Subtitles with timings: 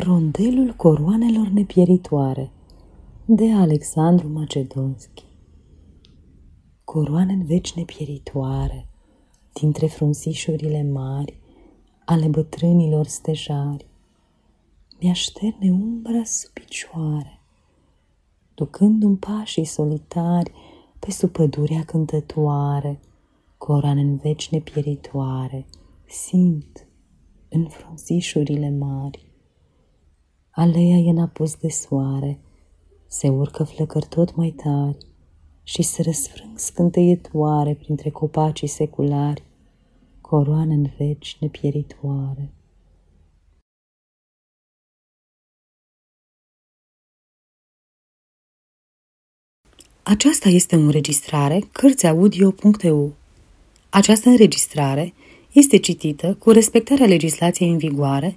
[0.00, 2.50] Rondelul coroanelor nepieritoare
[3.24, 5.24] de Alexandru Macedonski
[6.84, 8.88] Coroane în veci nepieritoare
[9.52, 11.40] dintre frunzișurile mari
[12.04, 13.86] ale bătrânilor stejari
[15.00, 17.40] mi-așterne umbra sub picioare,
[18.54, 20.52] ducându-mi pașii solitari
[20.98, 23.00] pe sub pădurea cântătoare,
[23.56, 25.66] coroane în veci nepieritoare,
[26.06, 26.86] simt
[27.48, 29.26] în frunzișurile mari.
[30.60, 32.38] Aleia e napus de soare,
[33.06, 34.96] se urcă flăcări tot mai tari
[35.62, 39.42] și se răsfrâng scânteietoare printre copacii seculari,
[40.20, 42.52] coroane în veci nepieritoare.
[50.02, 53.12] Aceasta este o înregistrare Cărțiaudio.eu.
[53.88, 55.14] Această înregistrare
[55.52, 58.36] este citită cu respectarea legislației în vigoare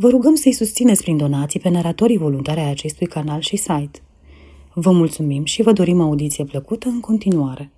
[0.00, 4.00] Vă rugăm să-i susțineți prin donații pe naratorii voluntari ai acestui canal și site.
[4.74, 7.70] Vă mulțumim și vă dorim audiție plăcută în continuare.